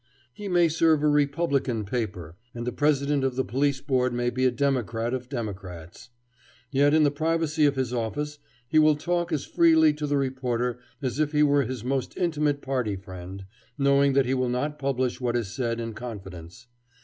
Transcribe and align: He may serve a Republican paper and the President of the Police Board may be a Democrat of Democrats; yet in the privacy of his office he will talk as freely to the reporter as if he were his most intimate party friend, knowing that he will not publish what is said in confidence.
He 0.33 0.47
may 0.47 0.67
serve 0.67 1.03
a 1.03 1.07
Republican 1.07 1.85
paper 1.85 2.35
and 2.55 2.65
the 2.65 2.71
President 2.71 3.23
of 3.23 3.35
the 3.35 3.43
Police 3.45 3.81
Board 3.81 4.13
may 4.15 4.31
be 4.31 4.45
a 4.45 4.49
Democrat 4.49 5.13
of 5.13 5.29
Democrats; 5.29 6.09
yet 6.71 6.91
in 6.95 7.03
the 7.03 7.11
privacy 7.11 7.67
of 7.67 7.75
his 7.75 7.93
office 7.93 8.39
he 8.67 8.79
will 8.79 8.95
talk 8.95 9.31
as 9.31 9.45
freely 9.45 9.93
to 9.93 10.07
the 10.07 10.17
reporter 10.17 10.79
as 11.03 11.19
if 11.19 11.33
he 11.33 11.43
were 11.43 11.65
his 11.65 11.83
most 11.83 12.17
intimate 12.17 12.63
party 12.63 12.95
friend, 12.95 13.45
knowing 13.77 14.13
that 14.13 14.25
he 14.25 14.33
will 14.33 14.49
not 14.49 14.79
publish 14.79 15.21
what 15.21 15.35
is 15.35 15.53
said 15.53 15.79
in 15.79 15.93
confidence. 15.93 16.65